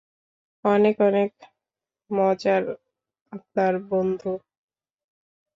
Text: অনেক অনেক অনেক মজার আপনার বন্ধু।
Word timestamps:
অনেক 0.65 0.95
অনেক 1.01 1.09
অনেক 1.09 1.31
মজার 2.09 2.63
আপনার 3.33 3.73
বন্ধু। 3.89 4.31